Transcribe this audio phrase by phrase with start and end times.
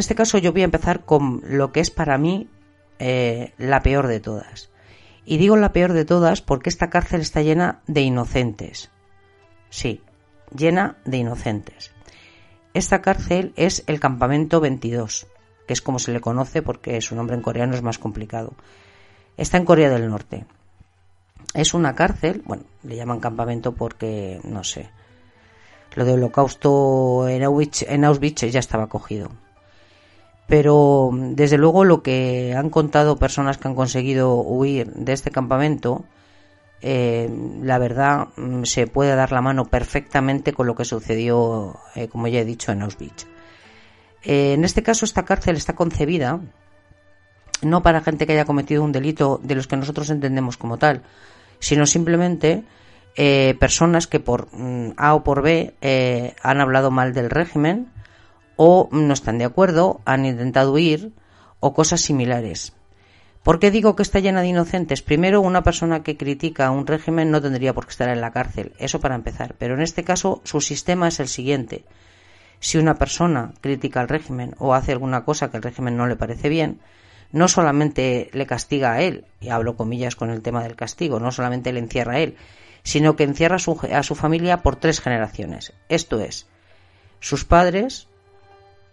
[0.00, 2.48] Este caso yo voy a empezar con lo que es para mí
[2.98, 4.70] eh, la peor de todas.
[5.26, 8.90] Y digo la peor de todas porque esta cárcel está llena de inocentes.
[9.68, 10.00] Sí,
[10.56, 11.92] llena de inocentes.
[12.72, 15.26] Esta cárcel es el campamento 22,
[15.66, 18.54] que es como se le conoce porque su nombre en coreano es más complicado.
[19.36, 20.46] Está en Corea del Norte.
[21.52, 24.88] Es una cárcel, bueno, le llaman campamento porque, no sé,
[25.94, 29.30] lo de holocausto en Auschwitz, en Auschwitz ya estaba cogido.
[30.50, 36.04] Pero desde luego lo que han contado personas que han conseguido huir de este campamento,
[36.82, 37.30] eh,
[37.62, 42.26] la verdad mm, se puede dar la mano perfectamente con lo que sucedió, eh, como
[42.26, 43.28] ya he dicho, en Auschwitz.
[44.24, 46.40] Eh, en este caso, esta cárcel está concebida
[47.62, 51.02] no para gente que haya cometido un delito de los que nosotros entendemos como tal,
[51.60, 52.64] sino simplemente
[53.60, 55.74] personas que por mm, A o por B
[56.42, 57.86] han hablado mal del régimen,
[58.62, 61.14] o no están de acuerdo, han intentado huir
[61.60, 62.74] o cosas similares.
[63.42, 65.00] ¿Por qué digo que está llena de inocentes?
[65.00, 68.74] Primero, una persona que critica un régimen no tendría por qué estar en la cárcel,
[68.78, 69.54] eso para empezar.
[69.58, 71.86] Pero en este caso, su sistema es el siguiente.
[72.58, 76.16] Si una persona critica al régimen o hace alguna cosa que el régimen no le
[76.16, 76.80] parece bien,
[77.32, 81.32] no solamente le castiga a él, y hablo comillas con el tema del castigo, no
[81.32, 82.36] solamente le encierra a él,
[82.82, 85.72] sino que encierra a su, a su familia por tres generaciones.
[85.88, 86.46] Esto es,
[87.20, 88.09] sus padres,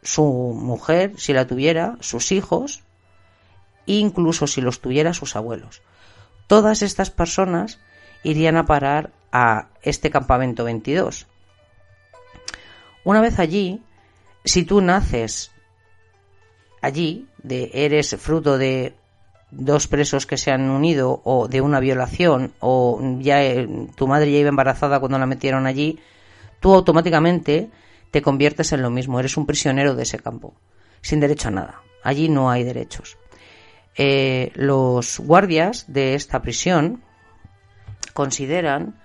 [0.08, 2.83] su mujer, si la tuviera, sus hijos,
[3.86, 5.81] incluso si los tuviera sus abuelos.
[6.47, 7.78] Todas estas personas
[8.23, 11.28] irían a parar a este campamento 22.
[13.03, 13.81] Una vez allí,
[14.45, 15.51] si tú naces
[16.81, 18.95] allí, de, eres fruto de
[19.51, 24.31] dos presos que se han unido o de una violación o ya eh, tu madre
[24.31, 26.00] ya iba embarazada cuando la metieron allí,
[26.62, 27.69] tú automáticamente
[28.12, 30.53] te conviertes en lo mismo, eres un prisionero de ese campo,
[31.01, 31.81] sin derecho a nada.
[32.03, 33.18] Allí no hay derechos.
[33.95, 37.03] Eh, los guardias de esta prisión
[38.13, 39.01] consideran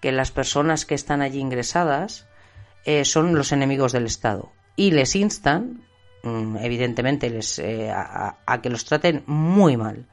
[0.00, 2.26] que las personas que están allí ingresadas
[2.84, 5.84] eh, son los enemigos del Estado y les instan,
[6.24, 10.06] mm, evidentemente, les, eh, a, a, que los traten muy mal.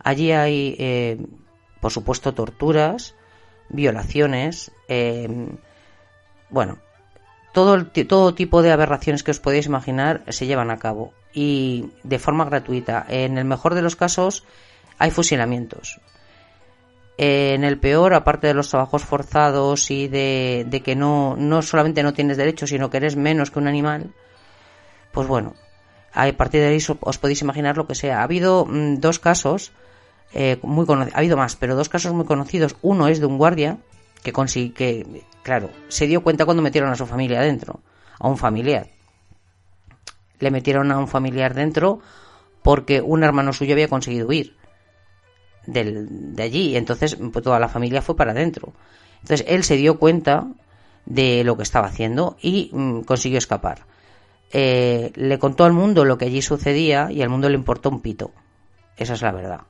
[0.00, 1.26] Allí hay,
[1.80, 3.14] por supuesto, torturas,
[3.70, 4.70] violaciones,
[6.50, 6.78] bueno,
[7.54, 12.18] todo, todo tipo de aberraciones que os podéis imaginar se llevan a cabo y de
[12.18, 13.06] forma gratuita.
[13.08, 14.44] En el mejor de los casos
[14.98, 16.00] hay fusilamientos.
[17.16, 22.12] En el peor, aparte de los trabajos forzados y de, que no, no solamente no
[22.12, 24.12] tienes derechos, sino que eres menos que un animal,
[25.12, 25.54] pues bueno,
[26.12, 28.18] a partir de ahí os podéis imaginar lo que sea.
[28.18, 29.70] Ha habido mm, dos casos,
[30.32, 32.74] eh, muy ha habido más, pero dos casos muy conocidos.
[32.82, 33.78] Uno es de un guardia
[34.24, 34.32] que,
[34.72, 37.80] que, claro, se dio cuenta cuando metieron a su familia dentro,
[38.18, 38.88] a un familiar.
[40.40, 42.00] Le metieron a un familiar dentro
[42.62, 44.56] porque un hermano suyo había conseguido huir
[45.66, 48.72] del, de allí, entonces pues, toda la familia fue para adentro.
[49.22, 50.48] Entonces él se dio cuenta
[51.06, 53.86] de lo que estaba haciendo y mm, consiguió escapar.
[54.52, 58.00] Eh, le contó al mundo lo que allí sucedía y al mundo le importó un
[58.00, 58.32] pito.
[58.96, 59.60] Esa es la verdad.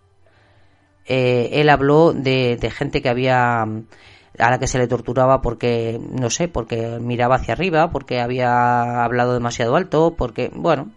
[1.06, 3.66] Eh, él habló de, gente que había
[4.38, 9.04] a la que se le torturaba porque, no sé, porque miraba hacia arriba, porque había
[9.04, 10.90] hablado demasiado alto, porque, bueno,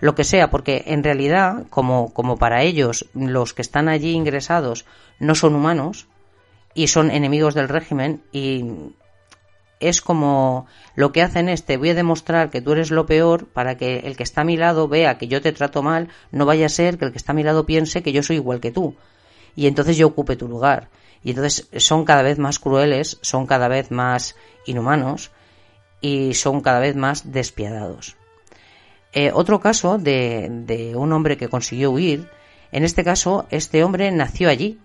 [0.00, 4.86] lo que sea, porque en realidad, como, como para ellos, los que están allí ingresados
[5.18, 6.06] no son humanos
[6.74, 8.64] y son enemigos del régimen y
[9.80, 13.46] es como lo que hacen es te voy a demostrar que tú eres lo peor
[13.46, 16.44] para que el que está a mi lado vea que yo te trato mal, no
[16.46, 18.60] vaya a ser que el que está a mi lado piense que yo soy igual
[18.60, 18.94] que tú
[19.56, 20.88] y entonces yo ocupe tu lugar.
[21.22, 24.36] Y entonces son cada vez más crueles, son cada vez más
[24.66, 25.30] inhumanos
[26.00, 28.16] y son cada vez más despiadados.
[29.12, 32.28] Eh, otro caso de, de un hombre que consiguió huir,
[32.72, 34.78] en este caso este hombre nació allí,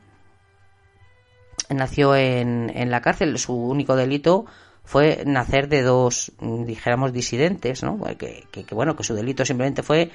[1.69, 4.45] nació en, en la cárcel, su único delito
[4.83, 7.99] fue nacer de dos, dijéramos, disidentes, ¿no?
[8.17, 10.11] Que, que, que, bueno, que su delito simplemente fue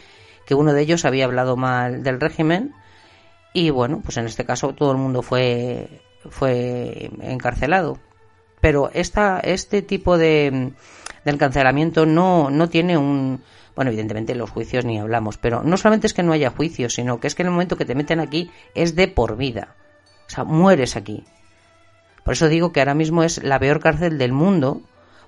[0.46, 2.74] que uno de ellos había hablado mal del régimen
[3.52, 7.98] y bueno, pues en este caso todo el mundo fue fue encarcelado.
[8.60, 10.72] Pero esta, este tipo de,
[11.24, 13.42] de encarcelamiento no, no tiene un...
[13.74, 17.20] Bueno, evidentemente los juicios ni hablamos, pero no solamente es que no haya juicios, sino
[17.20, 19.76] que es que en el momento que te meten aquí es de por vida.
[20.26, 21.24] O sea, mueres aquí.
[22.24, 24.82] Por eso digo que ahora mismo es la peor cárcel del mundo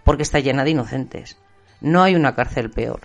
[0.04, 1.38] porque está llena de inocentes.
[1.80, 3.00] No hay una cárcel peor.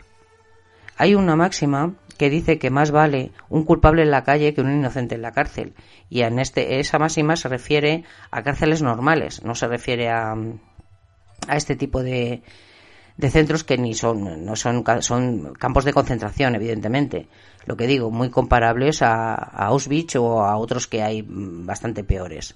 [0.97, 4.71] Hay una máxima que dice que más vale un culpable en la calle que un
[4.71, 5.73] inocente en la cárcel.
[6.09, 10.35] Y en este, esa máxima se refiere a cárceles normales, no se refiere a,
[11.47, 12.41] a este tipo de,
[13.17, 17.27] de centros que ni son, no son, son campos de concentración, evidentemente.
[17.65, 22.55] Lo que digo, muy comparables a, Auschwitz o a otros que hay bastante peores.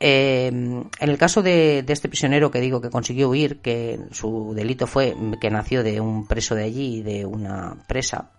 [0.00, 4.86] Eh, en el caso de, este prisionero que digo que consiguió huir, que su delito
[4.86, 8.30] fue que nació de un preso de allí de una presa,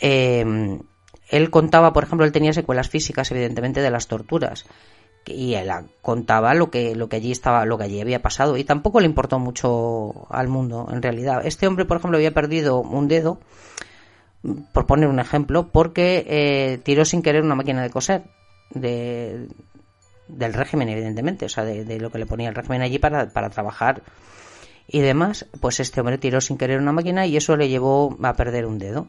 [0.00, 0.78] eh,
[1.28, 4.64] él contaba, por ejemplo, él tenía secuelas físicas, evidentemente, de las torturas
[5.28, 5.70] y él
[6.02, 9.06] contaba lo que lo que allí estaba lo que allí había pasado y tampoco le
[9.06, 11.42] importó mucho al mundo en realidad.
[11.44, 13.40] Este hombre por ejemplo había perdido un dedo
[14.72, 18.22] por poner un ejemplo porque eh, tiró sin querer una máquina de coser
[18.70, 19.48] de,
[20.28, 23.50] del régimen evidentemente o sea de, lo que le ponía el régimen allí para, para
[23.50, 24.02] trabajar
[24.86, 28.34] y demás pues este hombre tiró sin querer una máquina y eso le llevó a
[28.34, 29.08] perder un dedo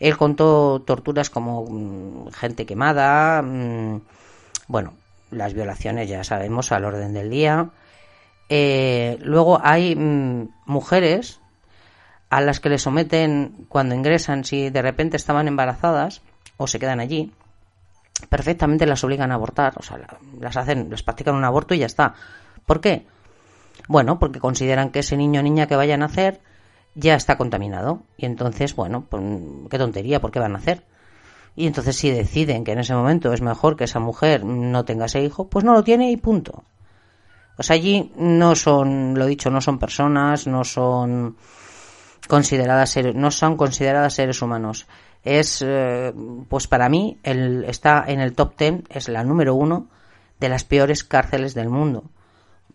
[0.00, 4.00] él contó torturas como mm, gente quemada mm,
[4.68, 4.94] bueno
[5.34, 7.70] las violaciones ya sabemos al orden del día.
[8.48, 11.40] Eh, luego hay mm, mujeres
[12.30, 16.22] a las que le someten cuando ingresan, si de repente estaban embarazadas
[16.56, 17.32] o se quedan allí,
[18.28, 19.98] perfectamente las obligan a abortar, o sea,
[20.40, 22.14] las hacen, les practican un aborto y ya está.
[22.66, 23.06] ¿Por qué?
[23.88, 26.40] Bueno, porque consideran que ese niño o niña que vayan a hacer
[26.94, 28.02] ya está contaminado.
[28.16, 29.22] Y entonces, bueno, pues
[29.70, 30.84] qué tontería, ¿por qué van a hacer?
[31.56, 35.06] Y entonces si deciden que en ese momento es mejor que esa mujer no tenga
[35.06, 36.64] ese hijo, pues no lo tiene y punto.
[37.56, 41.36] Pues allí no son, lo dicho, no son personas, no son
[42.28, 44.86] consideradas seres, no son consideradas seres humanos.
[45.22, 46.12] Es, eh,
[46.48, 49.86] pues para mí, el, está en el top ten, es la número uno
[50.40, 52.04] de las peores cárceles del mundo.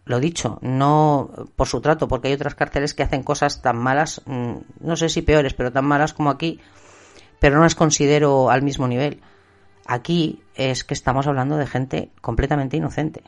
[0.10, 4.24] Lo dicho, no por su trato, porque hay otras cárceles que hacen cosas tan malas,
[4.26, 6.60] mm, no sé si peores, pero tan malas como aquí,
[7.40, 9.22] pero no las considero al mismo nivel.
[9.86, 13.22] Aquí es que estamos hablando de gente completamente inocente.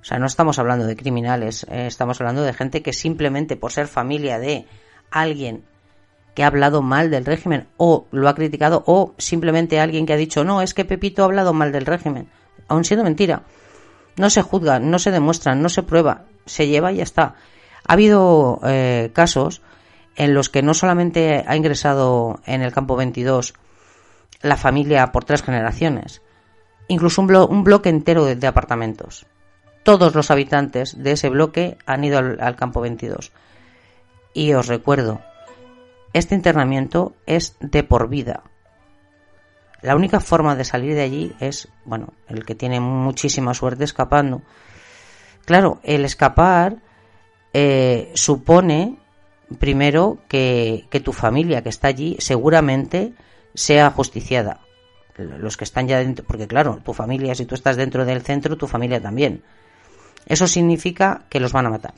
[0.00, 3.70] O sea, no estamos hablando de criminales, eh, estamos hablando de gente que simplemente por
[3.70, 4.64] ser familia de
[5.10, 5.62] alguien
[6.34, 10.16] que ha hablado mal del régimen o lo ha criticado o simplemente alguien que ha
[10.16, 12.30] dicho no, es que Pepito ha hablado mal del régimen,
[12.66, 13.42] aun siendo mentira.
[14.18, 17.34] No se juzga, no se demuestra, no se prueba, se lleva y ya está.
[17.86, 19.62] Ha habido eh, casos
[20.16, 23.54] en los que no solamente ha ingresado en el campo 22
[24.42, 26.22] la familia por tres generaciones,
[26.88, 29.26] incluso un, bloque entero de, apartamentos.
[29.84, 33.32] Todos los habitantes de ese bloque han ido al, campo 22.
[34.34, 35.20] Y os recuerdo,
[36.12, 38.42] este internamiento es de por vida.
[39.88, 44.42] La única forma de salir de allí es, bueno, el que tiene muchísima suerte escapando.
[45.46, 46.76] Claro, el escapar
[47.54, 48.98] eh, supone
[49.58, 53.14] primero que, tu familia que está allí seguramente
[53.54, 54.60] sea justiciada.
[55.16, 58.58] Los que están ya dentro, porque claro, tu familia, si tú estás dentro del centro,
[58.58, 59.42] tu familia también.
[60.26, 61.94] Eso significa que los van a matar.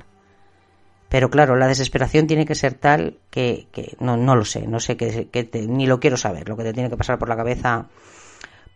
[1.11, 3.67] Pero claro, la desesperación tiene que ser tal que,
[3.99, 5.29] no, no lo sé, no sé que,
[5.69, 7.89] ni lo quiero saber, lo que te tiene que pasar por la cabeza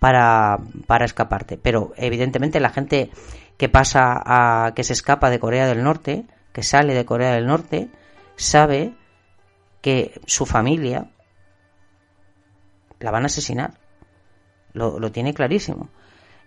[0.00, 1.56] para, para escaparte.
[1.56, 3.10] Pero evidentemente la gente
[3.56, 7.46] que pasa a que se escapa de Corea del Norte, que sale de Corea del
[7.46, 7.88] Norte,
[8.34, 8.94] sabe
[9.80, 11.06] que su familia
[12.98, 13.74] la van a asesinar.
[14.72, 15.88] Lo, tiene clarísimo.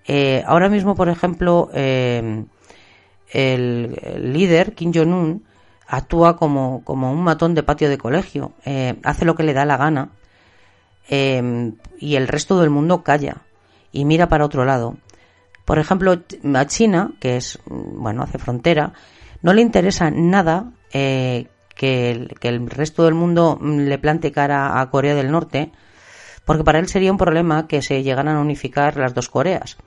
[0.05, 2.43] Eh, ahora mismo, por ejemplo, eh,
[3.31, 5.46] el, líder, Kim Jong-un,
[5.87, 8.53] actúa como, como, un matón de patio de colegio.
[8.65, 10.09] Eh, hace lo que le da la gana
[11.09, 13.43] y el resto del mundo calla
[13.93, 14.97] y mira para otro lado.
[15.63, 16.19] Por ejemplo,
[16.53, 18.91] a China, que es, bueno, hace frontera,
[19.41, 20.71] no le interesa nada
[21.77, 25.71] que el, resto del mundo mm, le plante cara a Corea del Norte,
[26.43, 29.77] porque para él sería un problema que se llegaran a unificar las dos Coreas,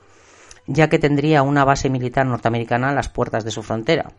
[0.67, 4.13] ya que tendría una base militar norteamericana a las puertas de su frontera.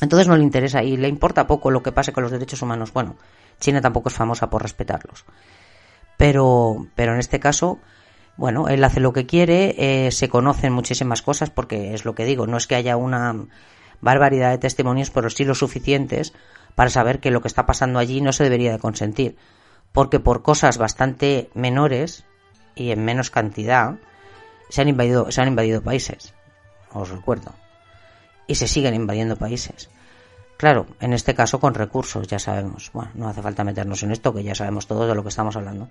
[0.00, 2.92] Entonces no le interesa y le importa poco lo que pase con los derechos humanos.
[2.92, 3.16] Bueno,
[3.58, 5.24] China tampoco es famosa por respetarlos.
[6.16, 7.78] Pero, pero en este caso,
[8.36, 9.74] bueno, él hace lo que quiere,
[10.06, 13.36] eh, se conocen muchísimas cosas porque es lo que digo, no es que haya una
[14.00, 16.32] barbaridad de testimonios, pero sí lo suficientes
[16.74, 19.36] para saber que lo que está pasando allí no se debería de consentir.
[19.92, 22.24] Porque por cosas bastante menores
[22.74, 23.98] y en menos cantidad
[24.68, 26.32] se han invadido, se han invadido países.
[26.92, 27.52] Os recuerdo.
[28.50, 29.90] Y se siguen invadiendo países.
[30.56, 32.90] Claro, en este caso con recursos, ya sabemos.
[32.92, 35.54] Bueno, no hace falta meternos en esto, que ya sabemos todos de lo que estamos
[35.54, 35.88] hablando.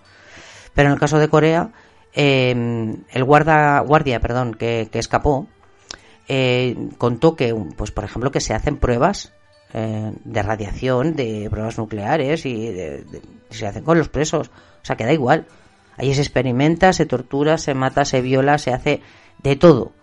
[0.74, 1.72] Pero en el caso de Corea,
[2.14, 2.52] eh,
[3.12, 5.48] el guarda, guardia perdón, que, que escapó,
[6.28, 9.32] eh, contó que, pues por ejemplo, que se hacen pruebas
[9.74, 12.76] eh, de radiación, de pruebas nucleares y
[13.52, 14.50] se hacen con los presos.
[14.50, 15.48] O sea, que da igual.
[15.96, 19.02] Allí se experimenta, se tortura, se mata, se viola, se hace
[19.42, 19.94] de todo.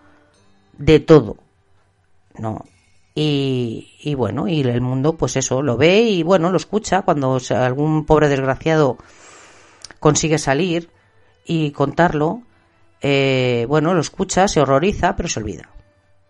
[0.79, 1.37] De todo.
[2.39, 2.63] No.
[3.15, 8.05] y, bueno, y el mundo pues eso, lo ve y bueno, lo escucha cuando algún
[8.05, 8.97] pobre desgraciado
[9.99, 10.91] consigue salir
[11.45, 12.43] y contarlo,
[13.01, 15.69] eh, bueno, lo escucha, se horroriza, pero se olvida.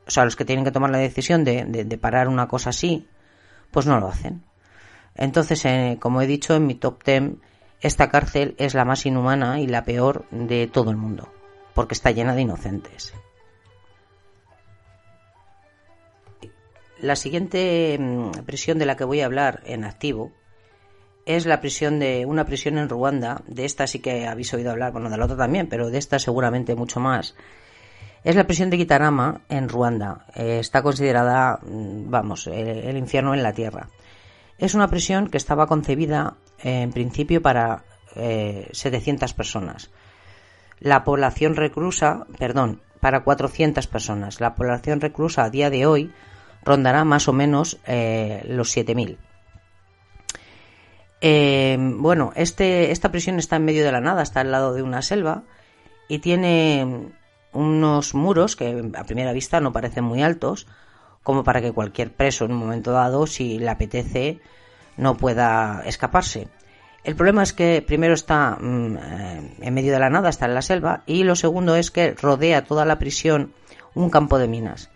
[0.06, 3.08] O sea, los que tienen que tomar la decisión de, de, parar una cosa así,
[3.72, 4.44] pues no lo hacen.
[5.16, 7.32] Entonces, eh, como he dicho en mi top 10,
[7.82, 11.30] esta cárcel es la más inhumana y la peor de todo el mundo,
[11.74, 13.14] porque está llena de inocentes.
[17.00, 20.32] La siguiente mm, prisión de la que voy a hablar en activo
[21.26, 23.42] es la prisión de una prisión en Ruanda.
[23.48, 26.20] De esta sí que habéis oído hablar, bueno, de la otra también, pero de esta
[26.20, 27.36] seguramente mucho más.
[28.24, 30.26] Es la prisión de Gitarama en Ruanda.
[30.36, 33.90] Eh, está considerada, mm, vamos, el, infierno en la tierra.
[34.58, 37.84] Es una prisión que estaba concebida eh, en principio para
[38.16, 39.92] 700 eh, personas.
[40.80, 44.42] La población reclusa, perdón, para 400 personas.
[44.42, 46.12] La población reclusa a día de hoy
[46.68, 49.18] rondará más o menos eh, los 7.000.
[51.22, 54.84] Eh, bueno, este, esta prisión está en medio de la nada, está al lado de
[54.84, 55.44] una selva
[56.08, 57.10] y tiene
[57.54, 60.68] unos muros que a primera vista no parecen muy altos,
[61.24, 64.40] como para que cualquier preso en un momento dado, si le apetece,
[64.98, 66.50] no pueda escaparse.
[67.04, 70.54] El problema es que primero está mm, eh, en medio de la nada, está en
[70.54, 73.54] la selva, y lo segundo es que rodea toda la prisión
[73.96, 74.90] un campo de minas.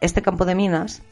[0.00, 1.02] Este campo de minas,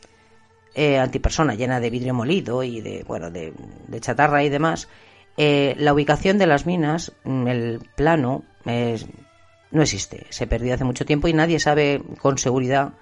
[0.74, 3.52] eh, antipersona, llena de vidrio molido y de, bueno, de,
[4.00, 4.88] chatarra y demás,
[5.36, 10.26] eh, la ubicación de las minas, mm, el plano, no existe.
[10.30, 12.92] Se perdió hace mucho tiempo y nadie sabe con seguridad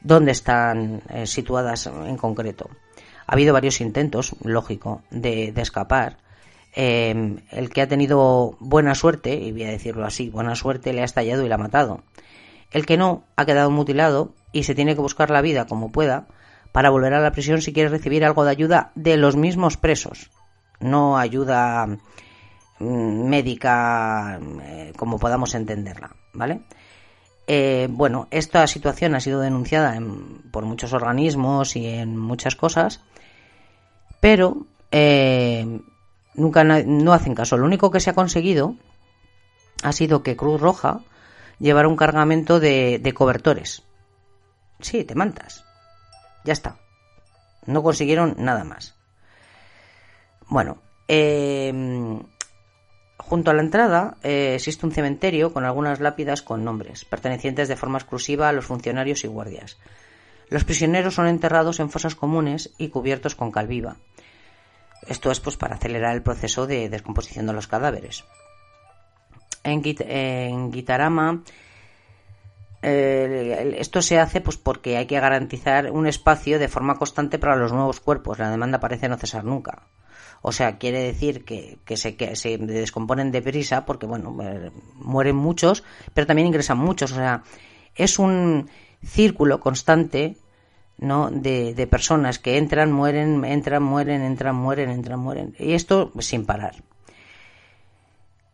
[0.00, 2.70] dónde están eh, situadas en concreto.
[3.26, 6.18] Ha habido varios intentos, lógico, de, escapar.
[6.74, 11.04] el que ha tenido buena suerte, y voy a decirlo así, buena suerte, le ha
[11.04, 12.02] estallado y la ha matado.
[12.70, 16.28] El que no ha quedado mutilado y se tiene que buscar la vida como pueda
[16.72, 20.30] para volver a la prisión si quiere recibir algo de ayuda de los mismos presos,
[20.80, 21.86] no ayuda
[22.78, 26.62] mm, médica eh, como podamos entenderla, ¿vale?
[27.46, 29.98] Eh, bueno, esta situación ha sido denunciada
[30.50, 33.00] por muchos organismos y en muchas cosas,
[34.20, 35.80] pero eh,
[36.34, 37.56] nunca no hacen caso.
[37.56, 38.76] Lo único que se ha conseguido
[39.82, 41.00] ha sido que Cruz Roja
[41.58, 43.82] llevara un cargamento de, de cobertores
[44.82, 45.64] Sí, te mantas.
[46.44, 46.78] Ya está.
[47.66, 48.94] No consiguieron nada más.
[50.48, 52.20] Bueno, em,
[53.16, 57.76] junto a la entrada eh, existe un cementerio con algunas lápidas con nombres, pertenecientes de
[57.76, 59.78] forma exclusiva a los funcionarios y guardias.
[60.48, 63.96] Los prisioneros son enterrados en fosas comunes y cubiertos con cal viva.
[65.06, 68.24] Esto es pues para acelerar el proceso de descomposición de los cadáveres.
[69.64, 69.80] En
[70.70, 71.42] Guitarama
[72.82, 77.72] esto se hace pues porque hay que garantizar un espacio de forma constante para los
[77.72, 78.38] nuevos cuerpos.
[78.38, 79.86] La demanda parece no cesar nunca.
[80.42, 85.84] O sea, quiere decir que, se, que se descomponen deprisa porque, bueno, eh, mueren muchos,
[86.12, 87.12] pero también ingresan muchos.
[87.12, 87.44] O sea,
[87.94, 88.68] es un
[89.04, 90.36] círculo constante
[90.98, 91.30] ¿no?
[91.30, 95.54] De, de, personas que entran, mueren, entran, mueren, entran, mueren, entran, mueren.
[95.58, 96.76] Y esto sin parar.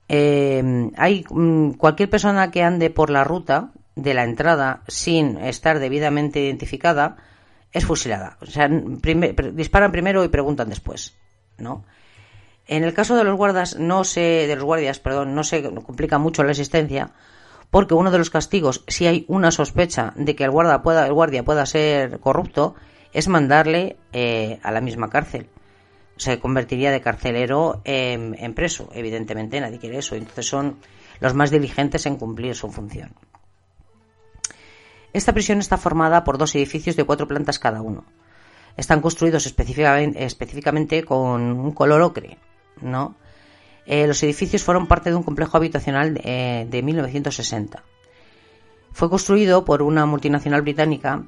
[0.08, 5.80] Eh, hay mm, cualquier persona que ande por la ruta de la entrada sin estar
[5.80, 7.16] debidamente identificada
[7.72, 8.38] es fusilada.
[8.40, 11.16] O sea, disparan primero y preguntan después,
[11.58, 11.84] ¿no?
[12.66, 16.18] En el caso de los guardas no se de los guardias, perdón, no se complica
[16.18, 17.12] mucho la existencia
[17.70, 21.12] porque uno de los castigos, si hay una sospecha de que el guarda pueda el
[21.12, 22.74] guardia pueda ser corrupto,
[23.12, 25.48] es mandarle eh, a la misma cárcel.
[26.16, 30.14] Se convertiría de carcelero en, en preso, evidentemente nadie quiere eso.
[30.14, 30.78] Entonces son
[31.20, 33.12] los más diligentes en cumplir su función.
[35.18, 38.04] Esta prisión está formada por dos edificios de cuatro plantas cada uno.
[38.76, 42.38] Están construidos específicamente, con un color ocre,
[42.80, 43.16] ¿no?
[43.84, 47.82] Eh, los edificios fueron parte de un complejo habitacional de, de 1960.
[48.92, 51.24] Fue construido por una multinacional británica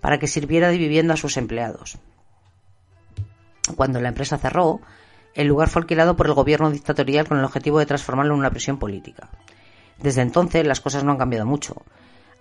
[0.00, 1.98] para que sirviera de vivienda a sus empleados.
[3.76, 4.80] Cuando la empresa cerró,
[5.34, 8.50] el lugar fue alquilado por el gobierno dictatorial con el objetivo de transformarlo en una
[8.50, 9.28] prisión política.
[9.98, 11.82] Desde entonces las cosas no han cambiado mucho.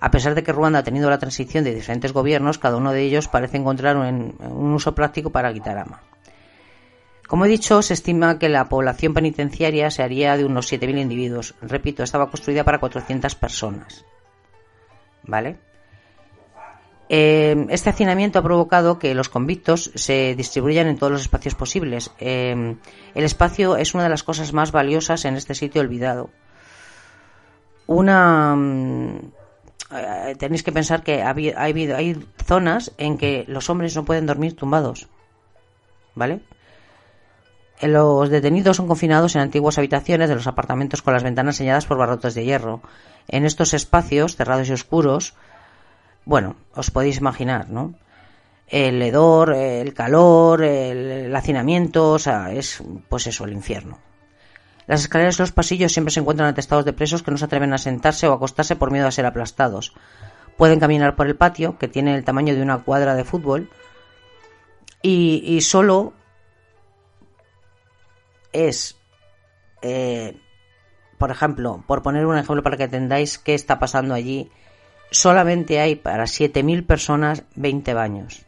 [0.03, 3.03] A pesar de que Ruanda ha tenido la transición de diferentes gobiernos, cada uno de
[3.03, 4.36] ellos parece encontrar un,
[4.74, 6.01] uso práctico para Gitarama.
[7.25, 11.55] Como he dicho, se estima que la población penitenciaria se haría de unos 7.000 individuos.
[11.62, 14.03] Repito, estaba construida para 400 personas.
[15.24, 15.57] ¿Vale?
[17.07, 22.12] Eh, este hacinamiento ha provocado que los convictos se distribuyan en todos los espacios posibles.
[22.19, 22.75] Eh,
[23.15, 26.29] el espacio es una de las cosas más valiosas en este sitio olvidado.
[27.88, 28.57] Una
[29.93, 34.25] eh, tenéis que pensar que ha habido, hay zonas en que los hombres no pueden
[34.25, 35.07] dormir tumbados.
[36.15, 36.41] ¿Vale?
[37.81, 41.97] Los detenidos son confinados en antiguas habitaciones de los apartamentos con las ventanas señaladas por
[41.97, 42.81] barrotes de hierro.
[43.27, 45.33] En estos espacios cerrados y oscuros,
[46.25, 47.93] bueno, os podéis imaginar, ¿no?
[48.67, 54.00] El hedor, el calor, el hacinamiento, o sea, es pues eso, el infierno.
[54.88, 57.74] Las escaleras y los pasillos siempre se encuentran atestados de presos que no se atreven
[57.74, 59.94] a sentarse o acostarse por miedo a ser aplastados.
[60.58, 63.70] Pueden caminar por el patio, que tiene el tamaño de una cuadra de fútbol,
[65.02, 66.13] y, solo
[68.54, 68.98] es,
[69.82, 70.40] eh,
[71.18, 74.50] por ejemplo, por poner un ejemplo para que entendáis qué está pasando allí,
[75.12, 78.46] solamente hay para 7.000 personas 20 baños.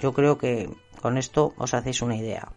[0.00, 0.70] Yo creo que
[1.02, 2.48] con esto os hacéis una idea.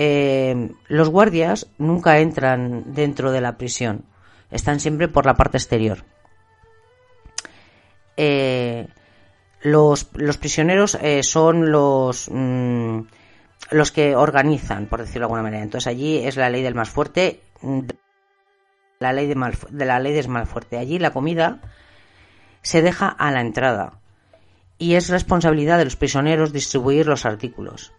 [0.00, 4.04] Eh, los guardias nunca entran dentro de la prisión,
[4.48, 6.04] están siempre por la parte exterior.
[8.16, 8.86] Eh,
[9.62, 13.00] los, prisioneros eh, son los, mm,
[13.72, 15.64] los que organizan, por decirlo de alguna manera.
[15.64, 17.42] Entonces allí es la ley del más fuerte,
[19.00, 19.34] la ley de,
[19.70, 20.78] de la ley del más fuerte.
[20.78, 21.60] Allí la comida
[22.62, 23.98] se deja a la entrada
[24.78, 27.92] y es responsabilidad de los prisioneros distribuir los artículos.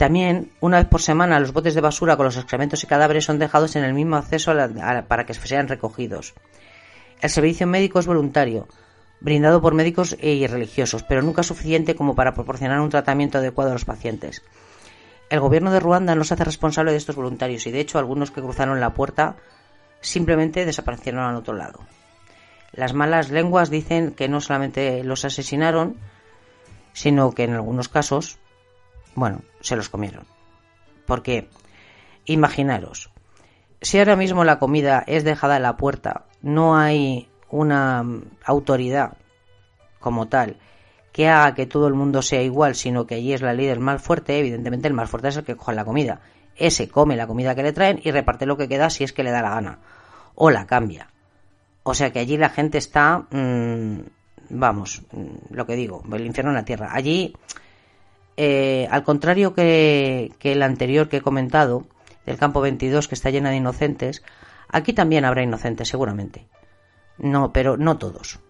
[0.00, 3.38] También, una vez por semana, los botes de basura con los excrementos y cadáveres son
[3.38, 4.54] dejados en el mismo acceso
[5.06, 6.32] para que sean recogidos.
[7.20, 8.66] El servicio médico es voluntario,
[9.20, 13.74] brindado por médicos y religiosos, pero nunca suficiente como para proporcionar un tratamiento adecuado a
[13.74, 14.42] los pacientes.
[15.28, 18.30] El gobierno de Ruanda no se hace responsable de estos voluntarios y, de hecho, algunos
[18.30, 19.36] que cruzaron la puerta
[20.00, 21.80] simplemente desaparecieron al otro lado.
[22.72, 25.96] Las malas lenguas dicen que no solamente los asesinaron,
[26.94, 28.39] sino que en algunos casos
[29.20, 30.24] bueno, se los comieron.
[31.06, 31.50] Porque,
[32.24, 33.10] imaginaros,
[33.82, 38.02] si ahora mismo la comida es dejada en la puerta, no hay una
[38.46, 39.18] autoridad
[39.98, 40.56] como tal
[41.12, 43.78] que haga que todo el mundo sea igual, sino que allí es la ley del
[43.78, 46.22] mal fuerte, evidentemente el mal fuerte es el que coge la comida.
[46.56, 49.22] Ese come la comida que le traen y reparte lo que queda si es que
[49.22, 49.80] le da la gana.
[50.34, 51.10] O la cambia.
[51.82, 53.98] O sea que allí la gente está, mm,
[54.48, 56.88] vamos, mm, lo que digo, el infierno en la tierra.
[56.92, 57.34] Allí
[58.42, 61.84] eh, al contrario que, el anterior que he comentado,
[62.24, 64.22] del campo 22, que está llena de inocentes,
[64.66, 66.46] aquí también habrá inocentes, seguramente.
[67.18, 68.40] No, pero no todos.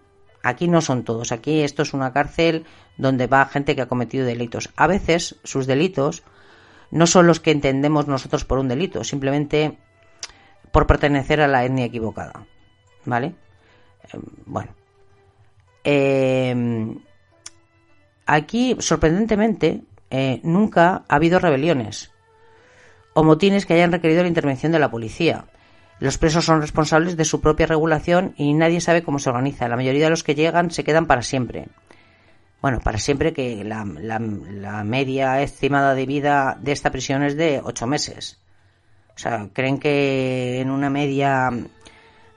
[0.44, 1.32] Aquí no son todos.
[1.32, 2.66] Aquí esto es una cárcel
[2.98, 4.70] donde va gente que ha cometido delitos.
[4.76, 6.22] A veces sus delitos
[6.92, 9.76] no son los que entendemos nosotros por un delito, simplemente
[10.70, 12.46] por pertenecer a la etnia equivocada.
[13.06, 13.34] ¿Vale?
[14.04, 14.72] Eh, bueno.
[15.82, 16.94] Eh,
[18.26, 22.10] Aquí, sorprendentemente, eh, nunca ha habido rebeliones
[23.12, 25.46] o motines que hayan requerido la intervención de la policía.
[25.98, 29.68] Los presos son responsables de su propia regulación y nadie sabe cómo se organiza.
[29.68, 31.68] La mayoría de los que llegan se quedan para siempre.
[32.62, 33.84] Bueno, para siempre que la,
[34.84, 38.38] media estimada de vida de esta prisión es de ocho meses.
[39.14, 41.50] O sea, creen que en una media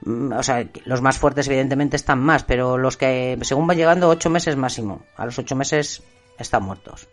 [0.06, 4.28] o sea, los más fuertes evidentemente están más, pero los que según van llegando ocho
[4.28, 6.02] meses máximo, a los ocho meses
[6.38, 7.08] están muertos.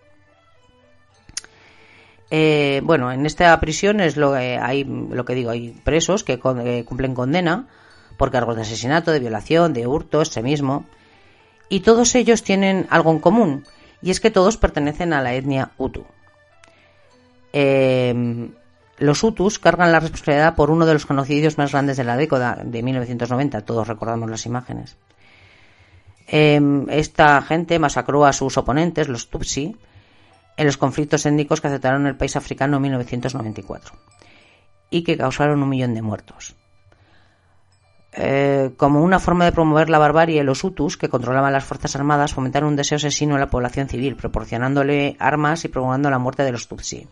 [2.29, 6.39] Eh, bueno, en esta prisión es lo que hay, lo que digo, hay presos que
[6.63, 7.67] eh, cumplen condena
[8.17, 10.85] por cargos de asesinato, de violación, de hurto, extremismo,
[11.69, 13.65] y todos ellos tienen algo en común,
[14.01, 16.05] y es que todos pertenecen a la etnia Hutu.
[17.53, 18.49] Eh,
[19.01, 22.59] los Hutus cargan la responsabilidad por uno de los genocidios más grandes de la década
[22.63, 23.65] de 1990.
[23.65, 24.95] Todos recordamos las imágenes.
[26.27, 29.75] Em, esta gente masacró a sus oponentes, los Tutsi,
[30.55, 33.95] en los conflictos étnicos que aceptaron el país africano en 1994
[34.91, 36.55] y que causaron un millón de muertos.
[38.13, 42.35] Eh, como una forma de promover la barbarie, los Hutus, que controlaban las Fuerzas Armadas,
[42.35, 46.51] fomentaron un deseo asesino a la población civil, proporcionándole armas y promoviendo la muerte de
[46.51, 47.07] los Tutsi.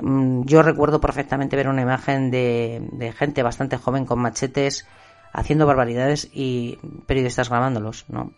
[0.00, 4.86] Mm, yo recuerdo perfectamente ver una imagen de, gente bastante joven con machetes
[5.32, 8.32] haciendo barbaridades y periodistas grabándolos, ¿no?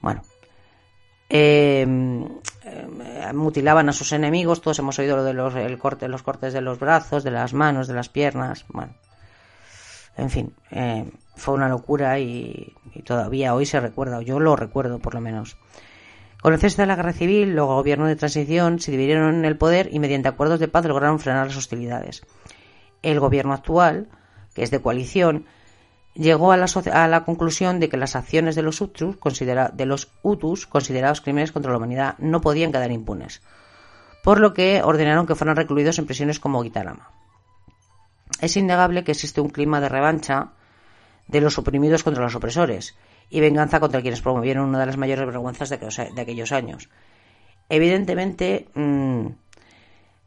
[0.00, 0.22] Bueno.
[1.28, 2.24] Em,
[2.64, 6.52] eh, mutilaban a sus enemigos, todos hemos oído lo de los, el corte, los cortes
[6.52, 8.94] de los brazos, de las manos, de las piernas, bueno.
[10.16, 14.54] En fin, eh, fue una locura y, y, todavía hoy se recuerda, o yo lo
[14.54, 15.56] recuerdo por lo menos.
[16.44, 19.56] Con el cese de la guerra civil, los gobiernos de transición se dividieron en el
[19.56, 22.22] poder y mediante acuerdos de paz lograron frenar las hostilidades.
[23.00, 24.08] El gobierno actual,
[24.52, 25.46] que es de coalición,
[26.12, 31.22] llegó a la, conclusión de que las acciones de los, Hutus, de los Hutus considerados
[31.22, 33.40] crímenes contra la humanidad no podían quedar impunes,
[34.22, 37.10] por lo que ordenaron que fueran recluidos en prisiones como Gitarama.
[38.42, 40.50] Es innegable que existe un clima de revancha
[41.28, 42.96] de los oprimidos contra los opresores
[43.30, 46.88] y venganza contra quienes promovieron una de las mayores vergüenzas de aquellos, años.
[47.68, 49.26] Evidentemente, mm,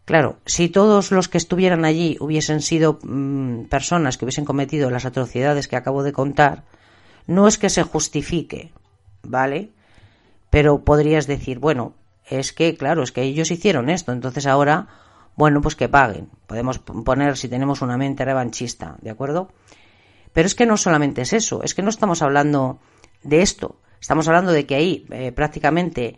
[0.05, 5.05] claro, si todos los que estuvieran allí hubiesen sido mm, personas que hubiesen cometido las
[5.05, 6.63] atrocidades que acabo de contar,
[7.27, 8.71] no es que se justifique,
[9.21, 9.71] ¿vale?
[10.49, 11.93] Pero podrías decir, bueno,
[12.25, 14.88] es que, claro, es que ellos hicieron esto, entonces ahora,
[15.36, 16.29] bueno, pues que paguen.
[16.47, 19.49] Podemos poner si tenemos una mente revanchista, ¿de acuerdo?
[20.38, 22.78] Pero es que no solamente es eso, es que no estamos hablando
[23.23, 26.15] de esto, estamos hablando de que ahí eh, prácticamente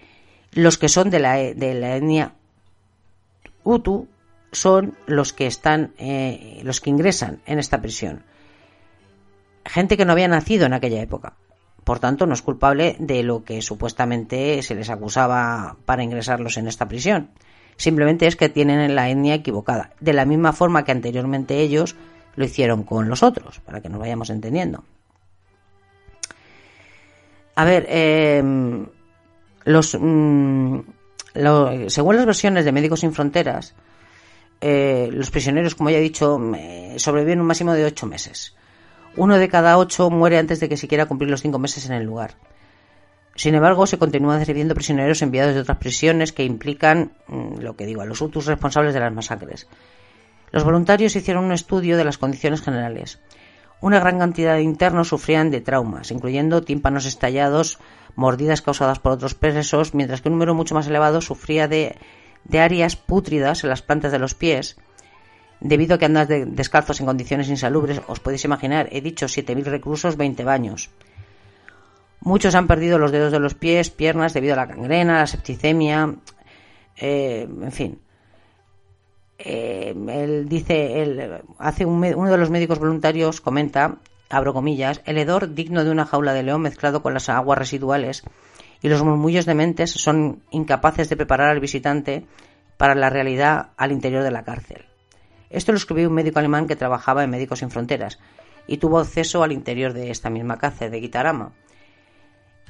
[0.51, 2.33] los que son de la, de la etnia
[3.63, 4.09] Hutu
[4.51, 8.25] son los que están, eh, los que ingresan en esta prisión.
[9.63, 11.37] Gente que no había nacido en aquella época.
[11.85, 16.67] Por tanto, no es culpable de lo que supuestamente se les acusaba para ingresarlos en
[16.67, 17.29] esta prisión.
[17.77, 19.91] Simplemente es que tienen la etnia equivocada.
[20.01, 21.95] De la misma forma que anteriormente ellos
[22.35, 24.83] lo hicieron con los otros, para que nos vayamos entendiendo.
[27.55, 28.87] A ver, em,
[29.65, 30.79] los, mm,
[31.87, 33.75] según las versiones de Médicos Sin Fronteras,
[34.61, 36.39] eh, los prisioneros, como ya he dicho,
[36.97, 38.55] sobreviven un máximo de ocho meses.
[39.15, 42.05] Uno de cada ocho muere antes de que siquiera cumplir los cinco meses en el
[42.05, 42.35] lugar.
[43.35, 47.85] Sin embargo, se continúan recibiendo prisioneros enviados de otras prisiones que implican, mm, lo que
[47.85, 49.67] digo, a los hutus responsables de las masacres.
[50.51, 53.19] Los voluntarios hicieron un estudio de las condiciones generales.
[53.81, 57.79] Una gran cantidad de internos sufrían de traumas, incluyendo tímpanos estallados,
[58.15, 61.95] mordidas causadas por otros presos, mientras que un número mucho más elevado sufría de,
[62.43, 64.77] de áreas pútridas en las plantas de los pies,
[65.61, 68.01] debido a que andan descalzos en condiciones insalubres.
[68.07, 70.89] Os podéis imaginar, he dicho 7.000 reclusos, 20 baños.
[72.21, 76.15] Muchos han perdido los dedos de los pies, piernas, debido a la gangrena, la septicemia,
[76.97, 77.99] eh, en fin.
[79.41, 79.95] Eh,
[80.47, 83.97] dice, él hace uno de los médicos voluntarios comenta,
[84.29, 88.23] abro comillas, el hedor digno de una jaula de león mezclado con las aguas residuales
[88.81, 92.25] y los murmullos de mentes son incapaces de preparar al visitante
[92.77, 94.85] para la realidad al interior de la cárcel.
[95.49, 98.19] Esto lo escribió un médico alemán que trabajaba en Médicos Sin Fronteras
[98.67, 101.53] y tuvo acceso al interior de esta misma cárcel de Guitarama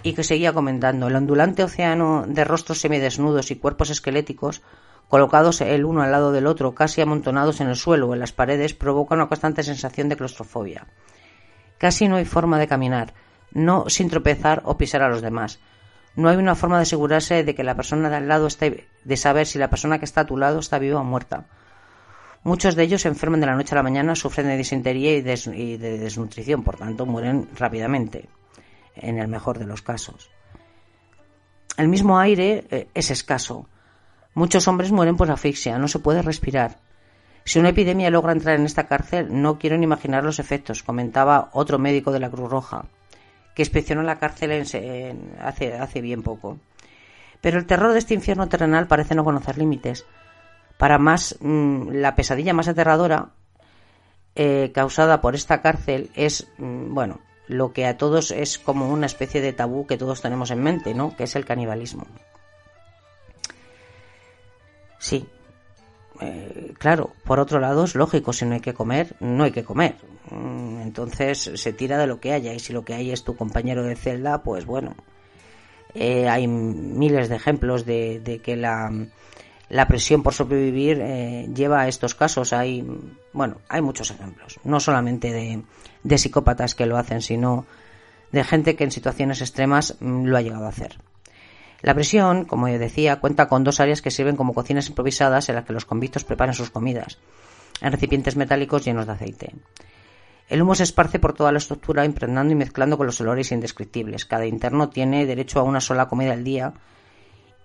[0.02, 4.62] y que seguía comentando el ondulante océano de rostros semidesnudos y cuerpos esqueléticos
[5.10, 8.32] colocados el uno al lado del otro, casi amontonados en el suelo o en las
[8.32, 10.86] paredes, provoca una constante sensación de claustrofobia.
[11.80, 13.14] Casi no hay forma de caminar,
[13.52, 15.60] no sin tropezar o pisar a los demás.
[16.16, 19.18] No hay una forma de asegurarse de que la persona de al lado esté, de
[19.18, 21.48] saber si la persona que está a tu lado está viva o muerta.
[22.44, 25.22] Muchos de ellos se enferman de la noche a la mañana, sufren de disentería y
[25.22, 28.30] de desnutrición, por tanto mueren rápidamente,
[28.96, 30.30] en el mejor de los casos.
[31.78, 33.68] El mismo aire eh, es escaso
[34.34, 36.78] Muchos hombres mueren por asfixia, no se puede respirar.
[37.44, 41.50] Si una epidemia logra entrar en esta cárcel, no quiero ni imaginar los efectos, comentaba
[41.54, 42.86] otro médico de la Cruz Roja,
[43.56, 44.52] que inspeccionó la cárcel
[45.42, 46.60] hace, bien poco.
[47.42, 50.06] Pero el terror de este infierno terrenal parece no conocer límites.
[50.78, 53.30] Para más, mm, la pesadilla más aterradora
[54.36, 59.08] eh, causada por esta cárcel es, mm, bueno, lo que a todos es como una
[59.08, 61.16] especie de tabú que todos tenemos en mente, ¿no?
[61.18, 62.06] Que es el canibalismo.
[65.00, 65.26] Sí.
[66.22, 69.64] Eh, claro, por otro lado es lógico, si no hay que comer, no hay que
[69.64, 69.96] comer.
[70.30, 73.36] Mm, entonces se tira de lo que haya y si lo que hay es tu
[73.36, 74.96] compañero de celda, pues bueno,
[75.94, 78.92] eh, hay miles de ejemplos de, que la,
[79.70, 82.52] la, presión por sobrevivir eh, lleva a estos casos.
[82.52, 82.86] Hay,
[83.32, 85.64] bueno, hay muchos ejemplos, no solamente de,
[86.04, 87.66] de psicópatas que lo hacen, sino
[88.32, 90.98] de gente que en situaciones extremas mm, lo ha llegado a hacer.
[91.82, 95.56] La prisión, como yo decía, cuenta con dos áreas que sirven como cocinas improvisadas en
[95.56, 97.20] las que los convictos preparan sus comidas,
[97.82, 99.56] en recipientes metálicos llenos de aceite.
[100.50, 104.26] El humo se esparce por toda la estructura, impregnando y mezclando con los olores indescriptibles.
[104.26, 106.74] Cada interno tiene derecho a una sola comida al día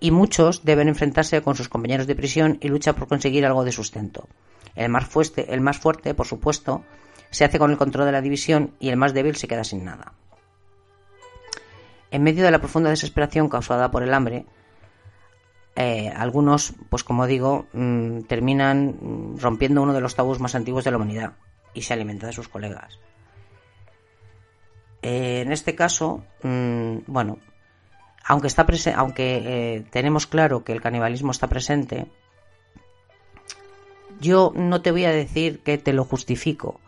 [0.00, 3.72] y muchos deben enfrentarse con sus compañeros de prisión y luchar por conseguir algo de
[3.72, 4.29] sustento.
[4.77, 6.85] El más, fuerte, el más fuerte, por supuesto,
[7.31, 9.85] se hace con el control de la división y el más débil se queda sin
[9.85, 10.12] nada.
[12.14, 14.46] En medio de la profunda desesperación causada por el hambre,
[15.74, 20.85] eh, algunos, pues como digo, mm, terminan mm, rompiendo uno de los tabús más antiguos
[20.85, 21.33] de la humanidad
[21.74, 23.00] y se alimenta de sus colegas.
[25.03, 27.38] Eh, en este caso, mm, bueno,
[28.24, 32.07] aunque, está aunque eh, tenemos claro que el canibalismo está presente,
[34.20, 36.81] yo no te voy a decir que te lo justifico,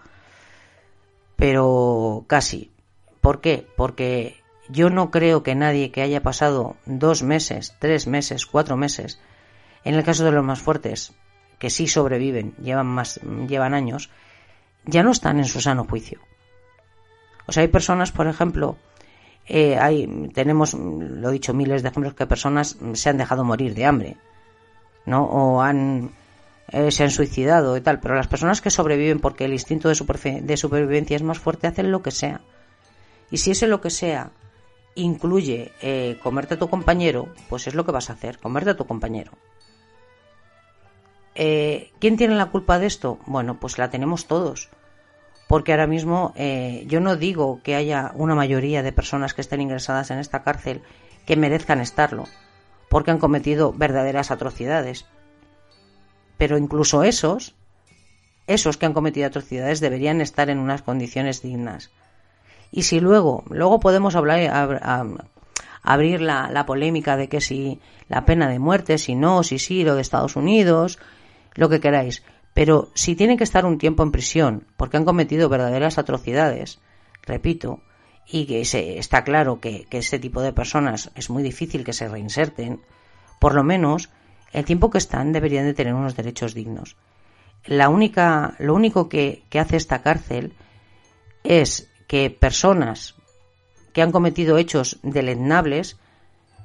[1.34, 2.70] pero casi.
[3.20, 3.66] ¿Por qué?
[3.76, 9.20] Porque yo no creo que nadie que haya pasado dos meses, tres meses, cuatro meses,
[9.84, 11.14] en el caso de los más fuertes,
[11.58, 14.10] que sí sobreviven, llevan más, llevan años,
[14.84, 16.20] ya no están en su sano juicio.
[17.46, 18.76] O sea, hay personas, por ejemplo,
[19.46, 23.74] eh, hay, tenemos, lo he dicho, miles de ejemplos que personas se han dejado morir
[23.74, 24.16] de hambre,
[25.04, 25.24] ¿no?
[25.24, 26.10] O han,
[26.68, 28.00] eh, se han suicidado y tal.
[28.00, 31.92] Pero las personas que sobreviven porque el instinto de, de supervivencia es más fuerte hacen
[31.92, 32.40] lo que sea.
[33.30, 34.30] Y si ese lo que sea
[34.96, 38.76] incluye eh, comerte a tu compañero, pues es lo que vas a hacer, comerte a
[38.76, 39.32] tu compañero.
[41.36, 43.18] Eh, ¿Quién tiene la culpa de esto?
[43.26, 44.70] Bueno, pues la tenemos todos.
[45.48, 49.60] Porque ahora mismo eh, yo no digo que haya una mayoría de personas que estén
[49.60, 50.82] ingresadas en esta cárcel
[51.24, 52.24] que merezcan estarlo,
[52.88, 55.06] porque han cometido verdaderas atrocidades.
[56.38, 57.54] Pero incluso esos,
[58.46, 61.90] esos que han cometido atrocidades deberían estar en unas condiciones dignas.
[62.70, 64.80] Y si luego, luego podemos hablar,
[65.82, 69.94] abrir la, polémica de que si la pena de muerte, si no, si sí, lo
[69.94, 70.98] de Estados Unidos,
[71.54, 72.22] lo que queráis.
[72.54, 76.80] Pero si tienen que estar un tiempo en prisión porque han cometido verdaderas atrocidades,
[77.22, 77.80] repito,
[78.26, 81.92] y que se, está claro que, que este tipo de personas es muy difícil que
[81.92, 82.80] se reinserten,
[83.38, 84.10] por lo menos
[84.52, 86.96] el tiempo que están deberían de tener unos derechos dignos.
[87.64, 90.54] La única, lo único que hace esta cárcel
[91.44, 93.14] es que personas
[93.92, 95.96] que han cometido hechos deleznables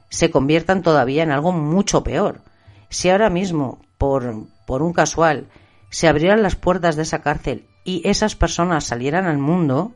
[0.10, 2.42] se conviertan todavía en algo mucho peor.
[2.90, 5.48] Si ahora mismo, por, por un casual,
[5.90, 9.94] se abrieran las puertas de esa cárcel y esas personas salieran al mundo,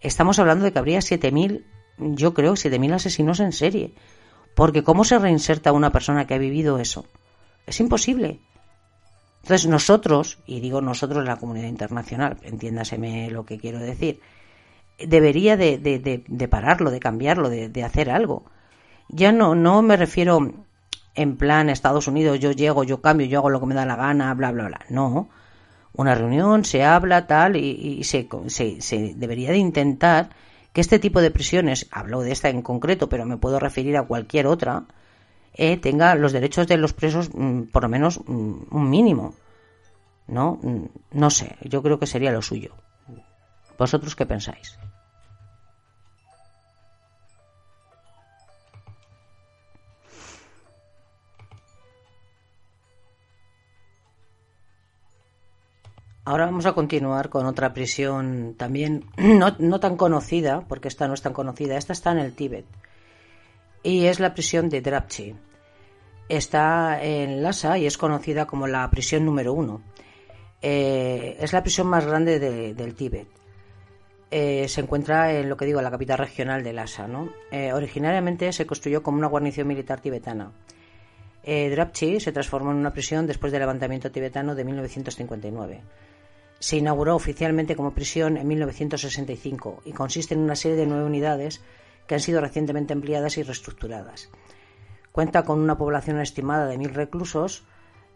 [0.00, 1.64] estamos hablando de que habría 7.000,
[1.98, 3.94] yo creo, 7.000 asesinos en serie.
[4.54, 7.06] Porque ¿cómo se reinserta una persona que ha vivido eso?
[7.66, 8.40] Es imposible.
[9.42, 14.20] Entonces nosotros, y digo nosotros la comunidad internacional, entiéndaseme lo que quiero decir,
[14.98, 18.44] debería de, de, de, pararlo, de cambiarlo, de, hacer algo.
[19.08, 20.52] Ya no, no me refiero
[21.14, 23.96] en plan Estados Unidos, yo llego, yo cambio, yo hago lo que me da la
[23.96, 24.80] gana, bla, bla, bla.
[24.88, 25.28] No.
[25.94, 30.30] Una reunión, se habla, tal, y, y se, se, se, debería de intentar
[30.72, 34.04] que este tipo de prisiones, hablo de esta en concreto, pero me puedo referir a
[34.04, 34.84] cualquier otra,
[35.54, 39.34] eh, tenga los derechos de los presos mm, por lo menos mm, un mínimo.
[40.26, 40.58] ¿No?
[40.62, 42.74] Mm, no sé, yo creo que sería lo suyo.
[43.78, 44.78] ¿Vosotros qué pensáis?
[56.24, 61.22] Ahora vamos a continuar con otra prisión también no, tan conocida, porque esta no es
[61.22, 62.64] tan conocida, esta está en el Tíbet.
[63.82, 65.34] Y es la prisión de Drapchi.
[66.28, 69.82] Está en Lhasa y es conocida como la prisión número uno.
[70.62, 73.41] Eh, es la prisión más grande de, del Tíbet.
[74.34, 77.06] Eh, se encuentra en lo que digo, la capital regional de Lhasa.
[77.06, 77.32] ¿no?
[77.50, 80.50] Eh, originariamente se construyó como una guarnición militar tibetana.
[81.44, 85.80] Eh, Drapchi se transformó en una prisión después del levantamiento tibetano de 1959
[86.62, 91.60] se inauguró oficialmente como prisión en 1965 y consiste en una serie de nueve unidades
[92.06, 94.30] que han sido recientemente ampliadas y reestructuradas.
[95.10, 97.64] Cuenta con una población estimada de mil reclusos,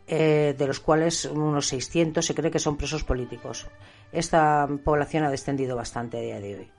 [0.08, 3.66] eh, de los cuales unos 600 se cree que son presos políticos.
[4.12, 6.70] Esta población ha descendido bastante a día de hoy.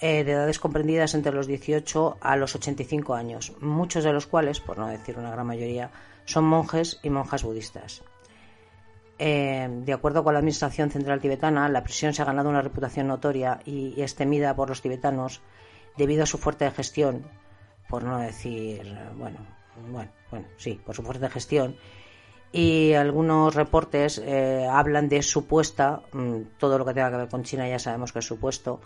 [0.00, 4.60] Eh, de edades comprendidas entre los 18 a los 85 años, muchos de los cuales,
[4.60, 5.90] por no decir una gran mayoría,
[6.24, 8.04] son monjes y monjas budistas.
[9.18, 13.08] Eh, de acuerdo con la Administración Central Tibetana, la prisión se ha ganado una reputación
[13.08, 15.40] notoria y, es temida por los tibetanos
[15.96, 17.26] debido a su fuerte gestión,
[17.88, 19.40] por no decir, bueno,
[19.90, 21.76] bueno, bueno, sí, por su fuerte gestión.
[22.50, 27.44] Y algunos reportes eh, hablan de supuesta, mm, todo lo que tenga que ver con
[27.44, 28.80] China ya sabemos que es supuesto,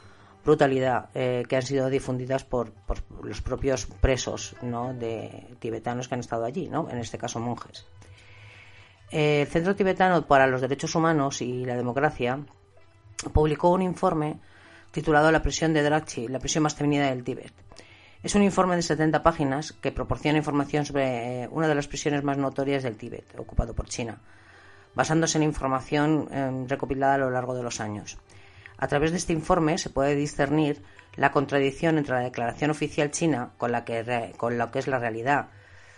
[0.44, 4.92] brutalidad eh, que han sido difundidas por, por, los propios presos ¿no?
[4.92, 6.88] de tibetanos que han estado allí, ¿no?
[6.90, 7.87] en este caso monjes.
[9.11, 12.40] El Centro Tibetano para los Derechos Humanos y la Democracia
[13.33, 14.40] publicó un informe
[14.90, 17.53] titulado La prisión de Drachi, la prisión más temida del Tíbet.
[18.22, 22.22] Es un informe de 70 páginas que proporciona información sobre eh, una de las prisiones
[22.22, 24.20] más notorias del Tíbet, ocupado por China,
[24.94, 28.18] basándose en información eh, recopilada a lo largo de los años.
[28.78, 30.85] A través de este informe se puede discernir
[31.16, 35.00] la contradicción entre la declaración oficial china con la que, con lo que es la
[35.00, 35.48] realidad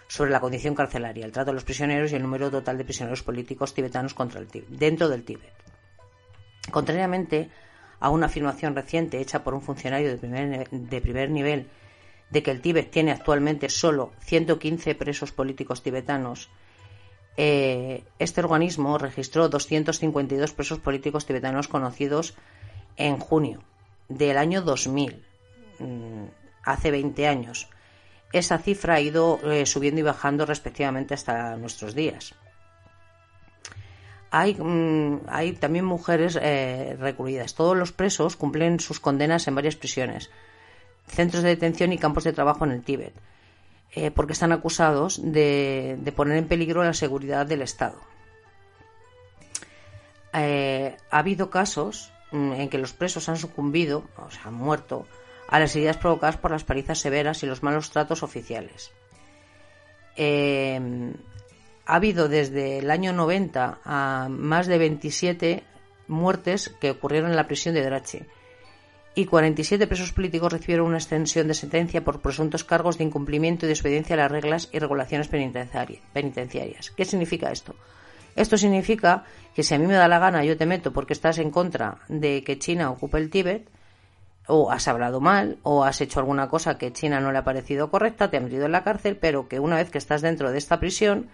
[0.08, 3.22] sobre la condición carcelaria, el trato de los prisioneros y el número total de prisioneros
[3.22, 5.52] políticos tibetanos contra el Tíbet, dentro del Tíbet.
[6.70, 7.50] Contrariamente
[8.00, 11.68] a una afirmación reciente hecha por un funcionario de primer, de primer nivel
[12.34, 16.50] de que el Tíbet tiene actualmente solo 115 presos políticos tibetanos,
[17.36, 22.34] eh, este organismo registró 252 presos políticos tibetanos conocidos
[22.96, 23.62] en junio
[24.08, 25.24] del año 2000,
[25.78, 26.24] mm,
[26.64, 27.68] hace 20 años,
[28.32, 32.34] esa cifra ha ido eh, subiendo y bajando respectivamente hasta nuestros días.
[34.32, 37.54] hay, mm, hay también mujeres eh, recluidas.
[37.54, 40.32] Todos los presos cumplen sus condenas en varias prisiones,
[41.06, 43.14] centros de detención y campos de trabajo en el Tíbet,
[43.92, 48.00] eh, porque están acusados de, poner en peligro la seguridad del Estado.
[50.32, 55.06] Eh, ha habido casos mm, en que los presos han sucumbido, o sea, han muerto,
[55.48, 58.90] a las heridas provocadas por las palizas severas y los malos tratos oficiales.
[60.16, 60.80] Eh,
[61.86, 65.62] ha habido desde el año 90 a más de 27
[66.08, 68.26] muertes que ocurrieron en la prisión de Drache
[69.14, 73.68] y 47 presos políticos recibieron una extensión de sentencia por presuntos cargos de incumplimiento y
[73.68, 76.90] desobediencia a las reglas y regulaciones penitenciarias.
[76.90, 77.74] ¿Qué significa esto?
[78.34, 79.24] Esto significa
[79.54, 81.98] que si a mí me da la gana yo te meto porque estás en contra
[82.08, 83.70] de que China ocupe el Tíbet,
[84.46, 87.90] o has hablado mal, o has hecho alguna cosa que China no le ha parecido
[87.90, 90.58] correcta, te han metido en la cárcel, pero que una vez que estás dentro de
[90.58, 91.28] esta prisión,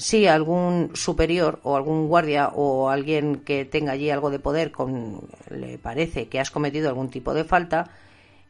[0.00, 5.28] si algún superior o algún guardia o alguien que tenga allí algo de poder con,
[5.50, 7.90] le parece que has cometido algún tipo de falta,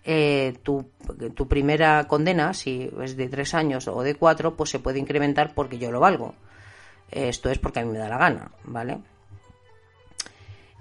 [0.04, 0.86] eh, tu,
[1.48, 5.78] primera condena, si es de tres años o de cuatro, pues se puede incrementar porque
[5.78, 6.34] yo lo valgo.
[7.10, 8.98] Esto es porque a mí me da la gana, ¿vale?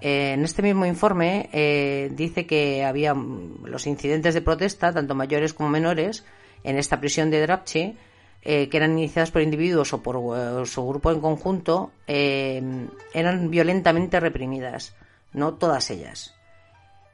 [0.01, 5.55] Eh, en este mismo informe eh, dice que había los incidentes de protesta, tanto mayores
[5.55, 6.23] como menores,
[6.63, 7.97] en esta prisión de Drapchi,
[8.51, 12.59] eh, que eran iniciadas por individuos o por eh, su grupo en conjunto, eh,
[13.13, 14.95] eran violentamente reprimidas,
[15.33, 16.33] no todas ellas.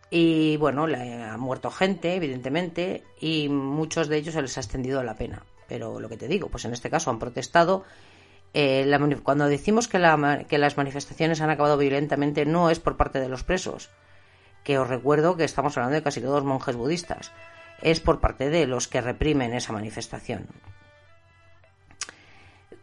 [0.09, 5.17] Y bueno, ha muerto gente, evidentemente, y muchos de ellos se les ha extendido la
[5.17, 5.43] pena.
[5.67, 7.83] Pero lo que te digo, pues en este caso han protestado.
[9.23, 13.89] cuando decimos que las manifestaciones han acabado violentamente, no es por parte de los presos,
[14.63, 17.33] que os recuerdo que estamos hablando de casi todos monjes budistas,
[17.81, 20.47] es por parte de los que reprimen esa manifestación.